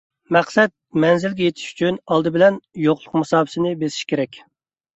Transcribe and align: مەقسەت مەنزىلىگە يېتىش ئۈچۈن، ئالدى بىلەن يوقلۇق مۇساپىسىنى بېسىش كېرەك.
مەقسەت 0.35 0.71
مەنزىلىگە 1.03 1.45
يېتىش 1.49 1.67
ئۈچۈن، 1.75 2.01
ئالدى 2.15 2.33
بىلەن 2.39 2.59
يوقلۇق 2.89 3.21
مۇساپىسىنى 3.21 3.77
بېسىش 3.85 4.13
كېرەك. 4.13 4.45